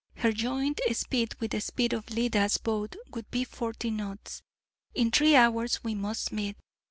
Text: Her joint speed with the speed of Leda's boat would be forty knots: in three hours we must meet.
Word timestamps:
Her 0.15 0.31
joint 0.31 0.81
speed 0.93 1.35
with 1.39 1.51
the 1.51 1.61
speed 1.61 1.93
of 1.93 2.09
Leda's 2.09 2.57
boat 2.57 2.95
would 3.13 3.29
be 3.29 3.43
forty 3.43 3.91
knots: 3.91 4.41
in 4.95 5.11
three 5.11 5.35
hours 5.35 5.83
we 5.83 5.93
must 5.93 6.31
meet. 6.31 6.57